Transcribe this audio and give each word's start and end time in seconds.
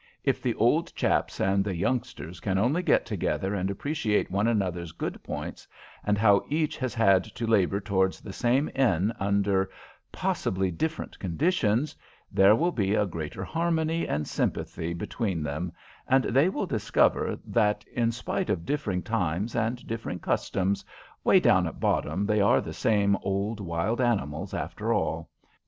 If 0.23 0.41
the 0.41 0.55
old 0.55 0.95
chaps 0.95 1.39
and 1.39 1.63
the 1.63 1.75
youngsters 1.75 2.39
can 2.39 2.57
only 2.57 2.81
get 2.81 3.05
together 3.05 3.53
and 3.53 3.69
appreciate 3.69 4.31
one 4.31 4.47
another's 4.47 4.93
good 4.93 5.21
points, 5.21 5.67
and 6.03 6.17
how 6.17 6.43
each 6.49 6.75
has 6.77 6.95
had 6.95 7.23
to 7.23 7.45
labor 7.45 7.79
towards 7.79 8.19
the 8.19 8.33
same 8.33 8.67
end 8.73 9.13
under 9.19 9.69
possibly 10.11 10.71
different 10.71 11.19
conditions, 11.19 11.95
there 12.31 12.55
will 12.55 12.71
be 12.71 12.95
a 12.95 13.05
greater 13.05 13.43
harmony 13.43 14.07
and 14.07 14.27
sympathy 14.27 14.95
between 14.95 15.43
them, 15.43 15.71
and 16.07 16.23
they 16.23 16.49
will 16.49 16.65
discover 16.65 17.37
that, 17.45 17.85
in 17.93 18.11
spite 18.11 18.49
of 18.49 18.65
differing 18.65 19.03
times 19.03 19.55
and 19.55 19.85
differing 19.85 20.17
customs, 20.17 20.83
'way 21.23 21.39
down 21.39 21.67
at 21.67 21.79
bottom 21.79 22.25
they 22.25 22.41
are 22.41 22.59
the 22.59 22.73
same 22.73 23.15
old 23.21 23.59
wild 23.59 24.01
animals, 24.01 24.51
after 24.51 24.91
all. 24.91 25.29